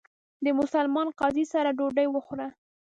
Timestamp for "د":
0.43-0.45